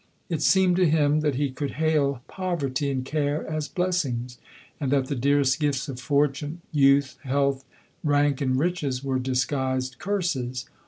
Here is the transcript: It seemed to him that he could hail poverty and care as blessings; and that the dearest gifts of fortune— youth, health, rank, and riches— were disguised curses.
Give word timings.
It 0.29 0.41
seemed 0.41 0.77
to 0.77 0.89
him 0.89 1.19
that 1.19 1.35
he 1.35 1.51
could 1.51 1.73
hail 1.73 2.23
poverty 2.27 2.89
and 2.89 3.05
care 3.05 3.47
as 3.47 3.67
blessings; 3.67 4.39
and 4.79 4.89
that 4.91 5.05
the 5.09 5.15
dearest 5.15 5.59
gifts 5.59 5.87
of 5.87 5.99
fortune— 5.99 6.59
youth, 6.71 7.17
health, 7.23 7.63
rank, 8.03 8.41
and 8.41 8.57
riches— 8.57 9.03
were 9.03 9.19
disguised 9.19 9.97
curses. 9.99 10.65